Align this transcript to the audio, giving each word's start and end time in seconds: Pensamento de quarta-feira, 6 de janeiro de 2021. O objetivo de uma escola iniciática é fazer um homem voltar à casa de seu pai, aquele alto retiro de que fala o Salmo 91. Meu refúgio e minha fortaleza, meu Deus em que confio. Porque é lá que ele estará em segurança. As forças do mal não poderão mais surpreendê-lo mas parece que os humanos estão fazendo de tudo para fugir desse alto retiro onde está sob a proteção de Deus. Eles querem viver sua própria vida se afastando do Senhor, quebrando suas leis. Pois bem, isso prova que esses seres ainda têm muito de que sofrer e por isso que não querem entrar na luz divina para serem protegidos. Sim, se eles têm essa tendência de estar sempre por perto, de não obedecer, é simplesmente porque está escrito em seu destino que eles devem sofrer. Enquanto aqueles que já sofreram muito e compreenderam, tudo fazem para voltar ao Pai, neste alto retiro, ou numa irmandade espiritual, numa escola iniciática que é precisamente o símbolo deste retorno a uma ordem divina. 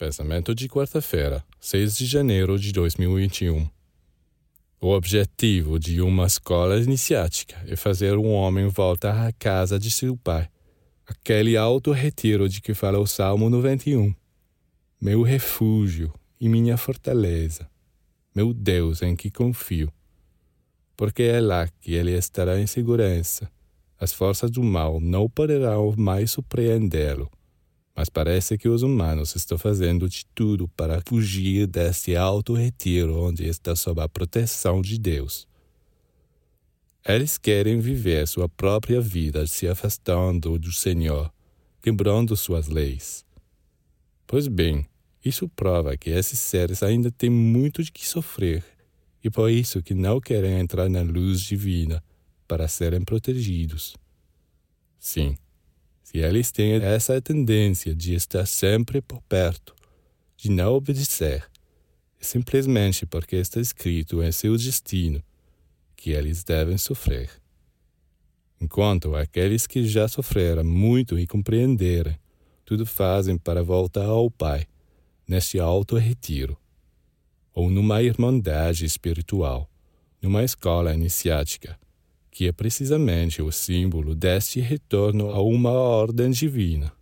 Pensamento 0.00 0.54
de 0.54 0.66
quarta-feira, 0.66 1.44
6 1.60 1.94
de 1.94 2.06
janeiro 2.06 2.58
de 2.58 2.72
2021. 2.72 3.68
O 4.80 4.94
objetivo 4.94 5.78
de 5.78 6.00
uma 6.00 6.26
escola 6.26 6.80
iniciática 6.80 7.62
é 7.66 7.76
fazer 7.76 8.16
um 8.16 8.32
homem 8.32 8.66
voltar 8.66 9.26
à 9.26 9.30
casa 9.30 9.78
de 9.78 9.90
seu 9.90 10.16
pai, 10.16 10.48
aquele 11.06 11.54
alto 11.54 11.92
retiro 11.92 12.48
de 12.48 12.62
que 12.62 12.72
fala 12.72 12.98
o 12.98 13.06
Salmo 13.06 13.50
91. 13.50 14.14
Meu 14.98 15.20
refúgio 15.20 16.10
e 16.40 16.48
minha 16.48 16.78
fortaleza, 16.78 17.68
meu 18.34 18.54
Deus 18.54 19.02
em 19.02 19.14
que 19.14 19.30
confio. 19.30 19.92
Porque 20.96 21.24
é 21.24 21.42
lá 21.42 21.68
que 21.78 21.92
ele 21.92 22.12
estará 22.12 22.58
em 22.58 22.66
segurança. 22.66 23.52
As 23.98 24.14
forças 24.14 24.50
do 24.50 24.62
mal 24.62 24.98
não 24.98 25.28
poderão 25.28 25.94
mais 25.94 26.30
surpreendê-lo 26.30 27.30
mas 27.94 28.08
parece 28.08 28.56
que 28.56 28.68
os 28.68 28.82
humanos 28.82 29.34
estão 29.34 29.58
fazendo 29.58 30.08
de 30.08 30.24
tudo 30.34 30.68
para 30.68 31.02
fugir 31.06 31.66
desse 31.66 32.16
alto 32.16 32.54
retiro 32.54 33.18
onde 33.18 33.46
está 33.46 33.74
sob 33.76 34.00
a 34.00 34.08
proteção 34.08 34.80
de 34.80 34.98
Deus. 34.98 35.46
Eles 37.06 37.38
querem 37.38 37.80
viver 37.80 38.26
sua 38.28 38.48
própria 38.48 39.00
vida 39.00 39.46
se 39.46 39.66
afastando 39.66 40.58
do 40.58 40.72
Senhor, 40.72 41.32
quebrando 41.80 42.36
suas 42.36 42.68
leis. 42.68 43.24
Pois 44.26 44.46
bem, 44.46 44.86
isso 45.24 45.48
prova 45.48 45.96
que 45.96 46.10
esses 46.10 46.38
seres 46.38 46.82
ainda 46.82 47.10
têm 47.10 47.30
muito 47.30 47.82
de 47.82 47.90
que 47.90 48.06
sofrer 48.06 48.64
e 49.22 49.30
por 49.30 49.50
isso 49.50 49.82
que 49.82 49.94
não 49.94 50.20
querem 50.20 50.58
entrar 50.58 50.88
na 50.88 51.02
luz 51.02 51.40
divina 51.40 52.02
para 52.48 52.66
serem 52.68 53.02
protegidos. 53.02 53.96
Sim, 54.98 55.36
se 56.10 56.18
eles 56.18 56.50
têm 56.50 56.72
essa 56.72 57.22
tendência 57.22 57.94
de 57.94 58.14
estar 58.14 58.44
sempre 58.44 59.00
por 59.00 59.22
perto, 59.22 59.76
de 60.36 60.50
não 60.50 60.74
obedecer, 60.74 61.48
é 62.20 62.24
simplesmente 62.24 63.06
porque 63.06 63.36
está 63.36 63.60
escrito 63.60 64.20
em 64.20 64.32
seu 64.32 64.56
destino 64.56 65.22
que 65.94 66.10
eles 66.10 66.42
devem 66.42 66.76
sofrer. 66.76 67.30
Enquanto 68.60 69.14
aqueles 69.14 69.68
que 69.68 69.86
já 69.86 70.08
sofreram 70.08 70.64
muito 70.64 71.16
e 71.16 71.28
compreenderam, 71.28 72.16
tudo 72.64 72.84
fazem 72.84 73.38
para 73.38 73.62
voltar 73.62 74.06
ao 74.06 74.28
Pai, 74.28 74.66
neste 75.28 75.60
alto 75.60 75.96
retiro, 75.96 76.58
ou 77.54 77.70
numa 77.70 78.02
irmandade 78.02 78.84
espiritual, 78.84 79.70
numa 80.20 80.42
escola 80.42 80.92
iniciática 80.92 81.78
que 82.30 82.46
é 82.46 82.52
precisamente 82.52 83.42
o 83.42 83.50
símbolo 83.50 84.14
deste 84.14 84.60
retorno 84.60 85.30
a 85.30 85.42
uma 85.42 85.70
ordem 85.70 86.30
divina. 86.30 86.92